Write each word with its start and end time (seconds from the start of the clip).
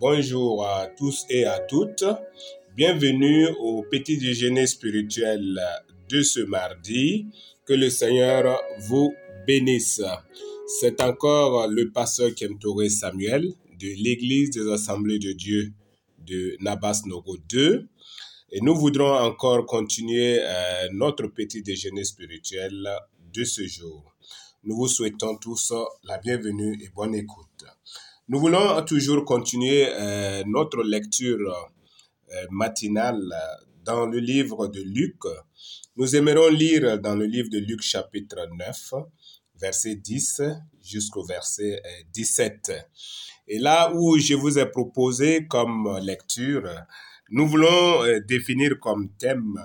Bonjour 0.00 0.64
à 0.64 0.86
tous 0.86 1.26
et 1.28 1.44
à 1.44 1.58
toutes. 1.58 2.04
Bienvenue 2.74 3.46
au 3.60 3.82
petit 3.82 4.16
déjeuner 4.16 4.66
spirituel 4.66 5.60
de 6.08 6.22
ce 6.22 6.40
mardi. 6.40 7.26
Que 7.66 7.74
le 7.74 7.90
Seigneur 7.90 8.58
vous 8.88 9.12
bénisse. 9.46 10.00
C'est 10.80 11.02
encore 11.02 11.68
le 11.68 11.90
pasteur 11.90 12.30
Kemtore 12.34 12.88
Samuel 12.88 13.52
de 13.78 13.88
l'Église 14.02 14.50
des 14.52 14.72
Assemblées 14.72 15.18
de 15.18 15.32
Dieu 15.32 15.74
de 16.26 16.56
Nabas 16.60 17.02
Nogo 17.04 17.36
2. 17.46 17.86
Et 18.52 18.60
nous 18.62 18.74
voudrons 18.74 19.12
encore 19.18 19.66
continuer 19.66 20.38
euh, 20.40 20.88
notre 20.92 21.26
petit 21.26 21.60
déjeuner 21.60 22.04
spirituel 22.04 22.88
de 23.34 23.44
ce 23.44 23.66
jour. 23.66 24.14
Nous 24.64 24.76
vous 24.76 24.88
souhaitons 24.88 25.36
tous 25.36 25.74
la 26.04 26.16
bienvenue 26.16 26.82
et 26.82 26.88
bonne 26.88 27.14
écoute. 27.14 27.66
Nous 28.30 28.40
voulons 28.40 28.82
toujours 28.84 29.24
continuer 29.24 29.88
euh, 29.88 30.42
notre 30.46 30.82
lecture 30.82 31.70
euh, 32.30 32.46
matinale 32.50 33.22
dans 33.86 34.04
le 34.04 34.18
livre 34.18 34.66
de 34.68 34.82
Luc. 34.82 35.16
Nous 35.96 36.14
aimerons 36.14 36.50
lire 36.50 36.98
dans 37.00 37.16
le 37.16 37.24
livre 37.24 37.48
de 37.48 37.56
Luc 37.56 37.80
chapitre 37.80 38.46
9, 38.54 38.92
verset 39.58 39.94
10 39.94 40.42
jusqu'au 40.84 41.24
verset 41.24 41.80
17. 42.12 42.72
Et 43.46 43.58
là 43.58 43.90
où 43.94 44.18
je 44.18 44.34
vous 44.34 44.58
ai 44.58 44.66
proposé 44.66 45.46
comme 45.46 45.98
lecture, 46.02 46.68
nous 47.30 47.48
voulons 47.48 48.04
euh, 48.04 48.20
définir 48.20 48.78
comme 48.78 49.08
thème 49.18 49.58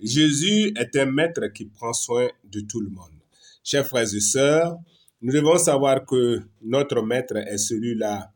Jésus 0.00 0.72
est 0.76 0.94
un 0.94 1.06
maître 1.06 1.48
qui 1.48 1.64
prend 1.64 1.92
soin 1.92 2.28
de 2.44 2.60
tout 2.60 2.80
le 2.80 2.90
monde. 2.90 3.18
Chers 3.64 3.86
frères 3.86 4.14
et 4.14 4.20
sœurs, 4.20 4.76
nous 5.26 5.32
devons 5.32 5.58
savoir 5.58 6.06
que 6.06 6.40
notre 6.62 7.02
Maître 7.02 7.36
est 7.36 7.58
celui-là 7.58 8.30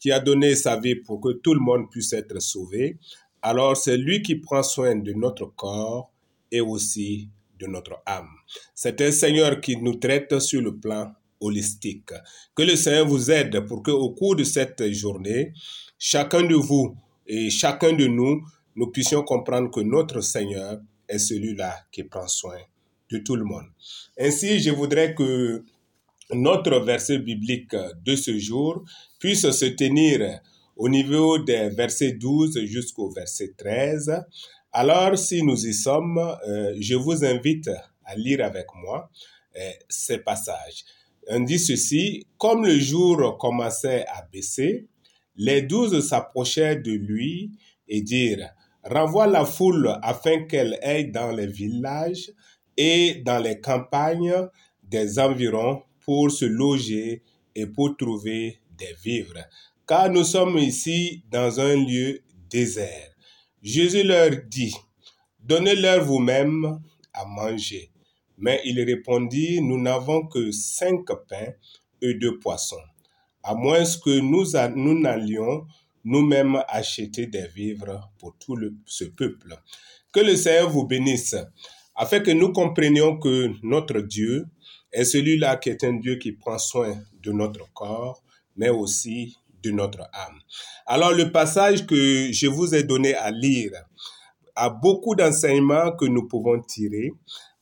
qui 0.00 0.10
a 0.10 0.18
donné 0.18 0.56
sa 0.56 0.76
vie 0.76 0.96
pour 0.96 1.20
que 1.20 1.34
tout 1.34 1.54
le 1.54 1.60
monde 1.60 1.88
puisse 1.88 2.12
être 2.14 2.42
sauvé. 2.42 2.98
Alors 3.40 3.76
c'est 3.76 3.96
lui 3.96 4.22
qui 4.22 4.34
prend 4.34 4.64
soin 4.64 4.96
de 4.96 5.12
notre 5.12 5.46
corps 5.54 6.10
et 6.50 6.60
aussi 6.60 7.28
de 7.60 7.68
notre 7.68 8.02
âme. 8.06 8.26
C'est 8.74 9.00
un 9.02 9.12
Seigneur 9.12 9.60
qui 9.60 9.76
nous 9.76 9.94
traite 9.94 10.36
sur 10.40 10.60
le 10.60 10.76
plan 10.76 11.12
holistique. 11.38 12.10
Que 12.56 12.64
le 12.64 12.74
Seigneur 12.74 13.06
vous 13.06 13.30
aide 13.30 13.60
pour 13.68 13.84
que 13.84 13.92
au 13.92 14.10
cours 14.10 14.34
de 14.34 14.42
cette 14.42 14.92
journée, 14.92 15.52
chacun 15.96 16.42
de 16.42 16.56
vous 16.56 16.96
et 17.24 17.50
chacun 17.50 17.92
de 17.92 18.08
nous, 18.08 18.42
nous 18.74 18.88
puissions 18.88 19.22
comprendre 19.22 19.70
que 19.70 19.78
notre 19.78 20.20
Seigneur 20.20 20.80
est 21.08 21.20
celui-là 21.20 21.72
qui 21.92 22.02
prend 22.02 22.26
soin 22.26 22.58
de 23.10 23.18
tout 23.18 23.36
le 23.36 23.44
monde. 23.44 23.66
Ainsi, 24.18 24.58
je 24.58 24.70
voudrais 24.70 25.14
que 25.14 25.64
notre 26.34 26.80
verset 26.80 27.18
biblique 27.18 27.74
de 28.04 28.16
ce 28.16 28.38
jour 28.38 28.84
puisse 29.18 29.50
se 29.50 29.66
tenir 29.66 30.40
au 30.76 30.88
niveau 30.88 31.38
des 31.38 31.68
versets 31.70 32.12
12 32.12 32.64
jusqu'au 32.64 33.10
verset 33.10 33.52
13. 33.56 34.24
Alors, 34.72 35.18
si 35.18 35.42
nous 35.42 35.66
y 35.66 35.74
sommes, 35.74 36.18
euh, 36.18 36.74
je 36.80 36.94
vous 36.94 37.24
invite 37.24 37.70
à 38.04 38.16
lire 38.16 38.44
avec 38.44 38.66
moi 38.74 39.10
euh, 39.56 39.70
ces 39.88 40.18
passages. 40.18 40.84
On 41.28 41.40
dit 41.40 41.58
ceci, 41.58 42.26
comme 42.38 42.66
le 42.66 42.78
jour 42.78 43.38
commençait 43.38 44.06
à 44.08 44.26
baisser, 44.32 44.88
les 45.36 45.62
douze 45.62 46.06
s'approchèrent 46.06 46.82
de 46.82 46.92
lui 46.92 47.52
et 47.86 48.00
dirent, 48.00 48.50
renvoie 48.82 49.26
la 49.26 49.44
foule 49.44 49.98
afin 50.02 50.44
qu'elle 50.44 50.78
aille 50.82 51.10
dans 51.10 51.30
les 51.30 51.46
villages 51.46 52.30
et 52.76 53.22
dans 53.24 53.38
les 53.38 53.60
campagnes 53.60 54.48
des 54.82 55.18
environs 55.18 55.82
pour 56.04 56.30
se 56.30 56.44
loger 56.44 57.22
et 57.54 57.66
pour 57.66 57.96
trouver 57.96 58.60
des 58.78 58.94
vivres, 59.02 59.44
car 59.86 60.10
nous 60.10 60.24
sommes 60.24 60.58
ici 60.58 61.22
dans 61.30 61.60
un 61.60 61.76
lieu 61.76 62.20
désert. 62.50 63.10
Jésus 63.62 64.02
leur 64.02 64.30
dit, 64.48 64.74
Donnez-leur 65.40 66.04
vous-même 66.04 66.80
à 67.12 67.24
manger. 67.24 67.90
Mais 68.38 68.60
il 68.64 68.80
répondit, 68.80 69.60
Nous 69.60 69.80
n'avons 69.80 70.26
que 70.26 70.50
cinq 70.50 71.06
pains 71.28 71.52
et 72.00 72.14
deux 72.14 72.38
poissons, 72.38 72.82
à 73.42 73.54
moins 73.54 73.84
que 74.04 74.18
nous, 74.18 75.00
n'allions 75.00 75.66
nous-mêmes 76.04 76.62
acheter 76.68 77.26
des 77.26 77.46
vivres 77.46 78.10
pour 78.18 78.36
tout 78.38 78.58
ce 78.86 79.04
peuple. 79.04 79.56
Que 80.12 80.20
le 80.20 80.34
Seigneur 80.34 80.68
vous 80.68 80.86
bénisse, 80.86 81.36
afin 81.94 82.20
que 82.20 82.30
nous 82.30 82.52
comprenions 82.52 83.18
que 83.18 83.50
notre 83.62 84.00
Dieu 84.00 84.46
est 84.92 85.04
celui-là 85.04 85.56
qui 85.56 85.70
est 85.70 85.84
un 85.84 85.94
Dieu 85.94 86.16
qui 86.16 86.32
prend 86.32 86.58
soin 86.58 86.94
de 87.22 87.32
notre 87.32 87.72
corps, 87.72 88.22
mais 88.56 88.68
aussi 88.68 89.36
de 89.62 89.70
notre 89.70 90.00
âme. 90.00 90.38
Alors 90.86 91.12
le 91.12 91.30
passage 91.30 91.86
que 91.86 92.32
je 92.32 92.46
vous 92.46 92.74
ai 92.74 92.82
donné 92.82 93.14
à 93.14 93.30
lire 93.30 93.72
a 94.54 94.70
beaucoup 94.70 95.14
d'enseignements 95.14 95.92
que 95.92 96.04
nous 96.04 96.26
pouvons 96.28 96.60
tirer. 96.60 97.12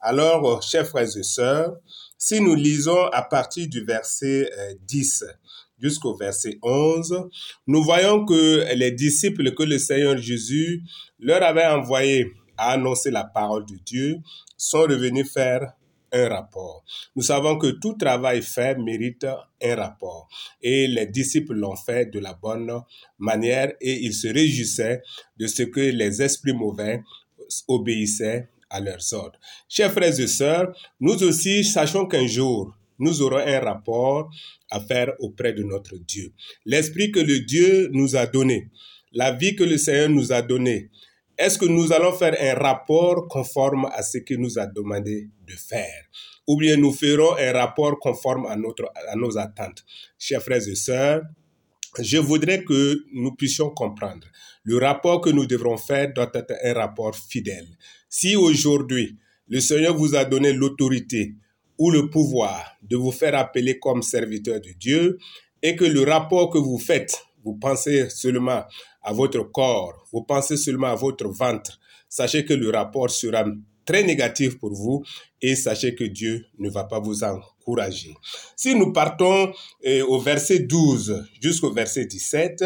Alors, 0.00 0.62
chers 0.62 0.86
frères 0.86 1.16
et 1.16 1.22
sœurs, 1.22 1.76
si 2.18 2.40
nous 2.40 2.54
lisons 2.54 3.06
à 3.12 3.22
partir 3.22 3.68
du 3.68 3.84
verset 3.84 4.50
10 4.86 5.22
euh, 5.22 5.32
jusqu'au 5.78 6.16
verset 6.16 6.58
11, 6.62 7.28
nous 7.66 7.82
voyons 7.82 8.24
que 8.24 8.74
les 8.74 8.92
disciples 8.92 9.54
que 9.54 9.62
le 9.62 9.78
Seigneur 9.78 10.16
Jésus 10.16 10.82
leur 11.18 11.42
avait 11.42 11.66
envoyés 11.66 12.32
à 12.60 12.72
annoncer 12.72 13.10
la 13.10 13.24
parole 13.24 13.64
de 13.64 13.76
Dieu 13.86 14.18
sont 14.58 14.82
revenus 14.82 15.32
faire 15.32 15.72
un 16.12 16.28
rapport. 16.28 16.84
Nous 17.16 17.22
savons 17.22 17.56
que 17.56 17.68
tout 17.68 17.94
travail 17.94 18.42
fait 18.42 18.76
mérite 18.76 19.26
un 19.62 19.74
rapport. 19.76 20.28
Et 20.60 20.86
les 20.86 21.06
disciples 21.06 21.54
l'ont 21.54 21.76
fait 21.76 22.06
de 22.12 22.18
la 22.18 22.34
bonne 22.34 22.70
manière 23.18 23.72
et 23.80 24.04
ils 24.04 24.12
se 24.12 24.28
réjouissaient 24.28 25.00
de 25.38 25.46
ce 25.46 25.62
que 25.62 25.80
les 25.80 26.20
esprits 26.20 26.52
mauvais 26.52 27.02
obéissaient 27.66 28.50
à 28.68 28.80
leurs 28.80 29.12
ordres. 29.14 29.38
Chers 29.66 29.92
frères 29.92 30.20
et 30.20 30.26
sœurs, 30.26 30.76
nous 31.00 31.22
aussi 31.22 31.64
sachons 31.64 32.06
qu'un 32.06 32.26
jour, 32.26 32.74
nous 32.98 33.22
aurons 33.22 33.38
un 33.38 33.60
rapport 33.60 34.30
à 34.70 34.80
faire 34.80 35.14
auprès 35.20 35.54
de 35.54 35.62
notre 35.62 35.96
Dieu. 35.96 36.32
L'esprit 36.66 37.10
que 37.10 37.20
le 37.20 37.40
Dieu 37.40 37.88
nous 37.92 38.16
a 38.16 38.26
donné, 38.26 38.68
la 39.12 39.32
vie 39.32 39.56
que 39.56 39.64
le 39.64 39.78
Seigneur 39.78 40.10
nous 40.10 40.32
a 40.32 40.42
donnée, 40.42 40.90
est-ce 41.40 41.56
que 41.56 41.64
nous 41.64 41.90
allons 41.90 42.12
faire 42.12 42.36
un 42.38 42.54
rapport 42.54 43.26
conforme 43.26 43.86
à 43.94 44.02
ce 44.02 44.18
qu'il 44.18 44.38
nous 44.40 44.58
a 44.58 44.66
demandé 44.66 45.30
de 45.46 45.54
faire? 45.54 46.04
Ou 46.46 46.58
bien 46.58 46.76
nous 46.76 46.92
ferons 46.92 47.34
un 47.38 47.52
rapport 47.52 47.98
conforme 47.98 48.44
à, 48.44 48.56
notre, 48.56 48.92
à 49.08 49.16
nos 49.16 49.38
attentes? 49.38 49.82
Chers 50.18 50.42
frères 50.42 50.68
et 50.68 50.74
sœurs, 50.74 51.22
je 51.98 52.18
voudrais 52.18 52.62
que 52.62 53.02
nous 53.14 53.34
puissions 53.34 53.70
comprendre. 53.70 54.26
Le 54.64 54.76
rapport 54.76 55.22
que 55.22 55.30
nous 55.30 55.46
devrons 55.46 55.78
faire 55.78 56.12
doit 56.12 56.30
être 56.34 56.54
un 56.62 56.74
rapport 56.74 57.16
fidèle. 57.16 57.68
Si 58.10 58.36
aujourd'hui, 58.36 59.16
le 59.48 59.60
Seigneur 59.60 59.96
vous 59.96 60.14
a 60.14 60.26
donné 60.26 60.52
l'autorité 60.52 61.36
ou 61.78 61.90
le 61.90 62.10
pouvoir 62.10 62.76
de 62.82 62.98
vous 62.98 63.12
faire 63.12 63.34
appeler 63.34 63.78
comme 63.78 64.02
serviteur 64.02 64.60
de 64.60 64.72
Dieu 64.78 65.16
et 65.62 65.74
que 65.74 65.86
le 65.86 66.02
rapport 66.02 66.50
que 66.50 66.58
vous 66.58 66.78
faites, 66.78 67.16
vous 67.42 67.54
pensez 67.54 68.10
seulement 68.10 68.64
à 69.02 69.12
votre 69.12 69.42
corps, 69.50 70.06
vous 70.12 70.22
pensez 70.22 70.56
seulement 70.56 70.88
à 70.88 70.94
votre 70.94 71.28
ventre, 71.28 71.78
sachez 72.08 72.44
que 72.44 72.54
le 72.54 72.70
rapport 72.70 73.10
sera 73.10 73.44
très 73.84 74.02
négatif 74.04 74.58
pour 74.58 74.72
vous 74.72 75.02
et 75.40 75.56
sachez 75.56 75.94
que 75.94 76.04
Dieu 76.04 76.44
ne 76.58 76.68
va 76.70 76.84
pas 76.84 77.00
vous 77.00 77.24
encourager. 77.24 78.14
Si 78.54 78.74
nous 78.74 78.92
partons 78.92 79.52
eh, 79.82 80.02
au 80.02 80.18
verset 80.20 80.60
12 80.60 81.24
jusqu'au 81.42 81.72
verset 81.72 82.06
17, 82.06 82.64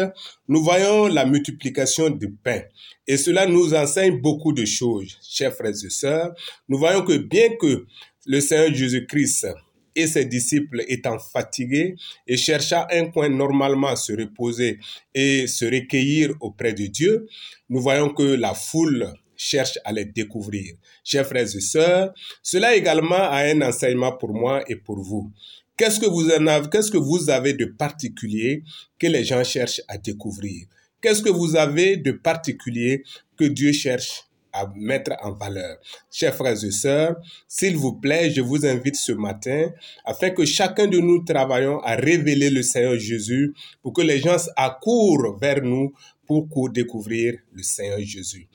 nous 0.49 0.61
voyons 0.61 1.07
la 1.07 1.25
multiplication 1.25 2.09
du 2.09 2.31
pain. 2.31 2.61
Et 3.07 3.17
cela 3.17 3.47
nous 3.47 3.73
enseigne 3.73 4.21
beaucoup 4.21 4.53
de 4.53 4.65
choses, 4.65 5.17
chers 5.27 5.53
frères 5.53 5.71
et 5.71 5.89
sœurs. 5.89 6.33
Nous 6.67 6.77
voyons 6.77 7.01
que 7.03 7.17
bien 7.17 7.55
que 7.59 7.85
le 8.25 8.39
Seigneur 8.39 8.73
Jésus-Christ 8.73 9.47
et 9.95 10.07
ses 10.07 10.25
disciples 10.25 10.83
étant 10.87 11.19
fatigués 11.19 11.95
et 12.27 12.37
cherchant 12.37 12.85
un 12.91 13.05
coin 13.07 13.29
normalement 13.29 13.87
à 13.87 13.95
se 13.95 14.13
reposer 14.13 14.79
et 15.13 15.47
se 15.47 15.65
recueillir 15.65 16.33
auprès 16.39 16.73
de 16.73 16.85
Dieu, 16.87 17.27
nous 17.69 17.81
voyons 17.81 18.09
que 18.09 18.23
la 18.23 18.53
foule 18.53 19.13
cherche 19.37 19.77
à 19.83 19.91
les 19.91 20.05
découvrir. 20.05 20.75
Chers 21.03 21.27
frères 21.27 21.43
et 21.43 21.61
sœurs, 21.61 22.13
cela 22.41 22.75
également 22.75 23.15
a 23.15 23.39
un 23.45 23.61
enseignement 23.61 24.13
pour 24.13 24.33
moi 24.33 24.63
et 24.67 24.75
pour 24.75 24.99
vous. 24.99 25.31
Qu'est-ce 25.77 25.99
que 25.99 26.05
vous 26.05 26.29
en 26.29 26.47
avez, 26.47 26.69
qu'est-ce 26.69 26.91
que 26.91 26.97
vous 26.97 27.29
avez 27.29 27.53
de 27.53 27.65
particulier 27.65 28.63
que 28.97 29.07
les 29.07 29.25
gens 29.25 29.43
cherchent 29.43 29.81
à 29.87 29.97
découvrir? 29.97 30.67
Qu'est-ce 31.01 31.21
que 31.21 31.29
vous 31.29 31.55
avez 31.55 31.97
de 31.97 32.11
particulier 32.11 33.03
que 33.37 33.43
Dieu 33.43 33.73
cherche 33.73 34.23
à 34.55 34.71
mettre 34.75 35.11
en 35.21 35.33
valeur. 35.33 35.77
Chers 36.09 36.33
frères 36.33 36.63
et 36.63 36.71
sœurs, 36.71 37.17
s'il 37.47 37.75
vous 37.75 37.93
plaît, 37.93 38.31
je 38.31 38.41
vous 38.41 38.65
invite 38.65 38.95
ce 38.95 39.11
matin 39.11 39.69
afin 40.05 40.29
que 40.29 40.45
chacun 40.45 40.87
de 40.87 40.97
nous 40.97 41.23
travaillons 41.23 41.79
à 41.81 41.95
révéler 41.95 42.49
le 42.49 42.63
Seigneur 42.63 42.97
Jésus 42.97 43.53
pour 43.81 43.91
que 43.91 44.01
les 44.01 44.19
gens 44.19 44.37
accourent 44.55 45.37
vers 45.39 45.61
nous 45.61 45.93
pour 46.25 46.69
découvrir 46.71 47.35
le 47.53 47.61
Seigneur 47.61 47.99
Jésus. 47.99 48.47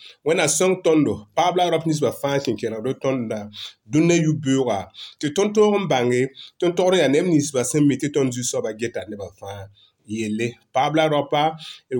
Yelle 10.11 10.47
paɣaba 10.75 10.97
la 10.97 11.05
rɔpa 11.15 11.43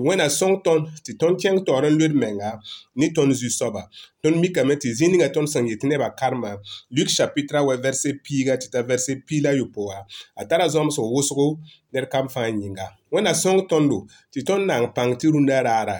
wẽna 0.05 0.27
sõng 0.29 0.55
tõnd 0.65 0.83
tɩ 1.05 1.11
tõnd 1.21 1.35
kẽng 1.41 1.59
taoor 1.65 1.85
n 1.89 1.97
lod 1.99 2.13
menga 2.21 2.51
ne 2.95 3.07
tõnd 3.15 3.31
zu-soaba 3.39 3.83
tõnd 4.23 4.37
mikame 4.43 4.75
tɩ 4.81 4.89
zĩ 4.97 5.05
ninga 5.11 5.29
tõnd 5.35 5.49
sẽn 5.53 5.69
yet 5.71 5.83
nebã 5.89 6.09
karema 6.19 6.51
luk 6.95 7.09
chapitra 7.15 7.59
wa 7.67 7.75
vɛrse 7.83 8.09
piiga 8.23 8.53
tɩ 8.61 8.67
ta 8.73 8.79
vɛrse 8.89 9.11
pii 9.27 9.41
la 9.45 9.51
yopoa 9.59 9.97
a 10.39 10.41
tara 10.49 10.67
zõmsg 10.73 11.01
wʋsgo 11.15 11.47
ned 11.93 12.05
kam 12.11 12.27
fãa 12.33 12.49
yĩnga 12.49 12.87
wẽna 13.11 13.31
sõng 13.43 13.67
tõndo 13.69 14.05
tɩ 14.31 14.39
tõnd 14.47 14.65
na 14.69 14.75
n 14.83 14.87
pãng 14.95 15.13
tɩ 15.19 15.25
rũndã 15.33 15.63
raara 15.67 15.99